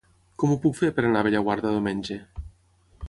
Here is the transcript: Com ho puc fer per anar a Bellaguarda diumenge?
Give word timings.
Com 0.43 0.53
ho 0.53 0.57
puc 0.63 0.77
fer 0.79 0.89
per 0.95 1.05
anar 1.09 1.21
a 1.23 1.27
Bellaguarda 1.29 1.75
diumenge? 1.75 2.19